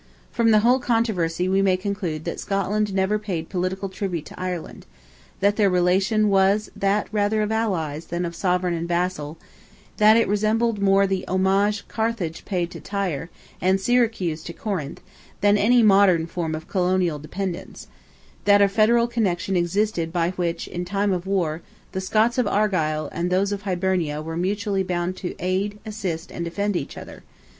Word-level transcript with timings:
From 0.31 0.49
the 0.49 0.61
whole 0.61 0.79
controversy 0.79 1.47
we 1.47 1.61
may 1.61 1.77
conclude 1.77 2.25
that 2.25 2.39
Scotland 2.39 2.91
never 2.91 3.19
paid 3.19 3.49
political 3.49 3.87
tribute 3.87 4.25
to 4.25 4.39
Ireland; 4.39 4.87
that 5.41 5.57
their 5.57 5.69
relation 5.69 6.29
was 6.29 6.71
that 6.75 7.07
rather 7.11 7.43
of 7.43 7.51
allies, 7.51 8.05
than 8.05 8.25
of 8.25 8.35
sovereign 8.35 8.73
and 8.73 8.87
vassal; 8.87 9.37
that 9.97 10.17
it 10.17 10.27
resembled 10.27 10.81
more 10.81 11.05
the 11.05 11.23
homage 11.27 11.87
Carthage 11.87 12.45
paid 12.45 12.71
to 12.71 12.79
Tyre, 12.79 13.29
and 13.61 13.79
Syracuse 13.79 14.41
to 14.45 14.53
Corinth, 14.53 15.01
than 15.41 15.55
any 15.55 15.83
modern 15.83 16.25
form 16.25 16.55
of 16.55 16.67
colonial 16.67 17.19
dependence; 17.19 17.85
that 18.45 18.59
a 18.59 18.67
federal 18.67 19.05
connection 19.05 19.55
existed 19.55 20.11
by 20.11 20.31
which, 20.31 20.67
in 20.67 20.83
time 20.83 21.13
of 21.13 21.27
war, 21.27 21.61
the 21.91 22.01
Scots 22.01 22.39
of 22.39 22.47
Argyle, 22.47 23.07
and 23.11 23.29
those 23.29 23.51
of 23.51 23.61
Hibernia, 23.65 24.19
were 24.23 24.35
mutually 24.35 24.81
bound 24.81 25.15
to 25.17 25.35
aid, 25.37 25.77
assist, 25.85 26.31
and 26.31 26.43
defend 26.43 26.75
each 26.75 26.97
other. 26.97 27.21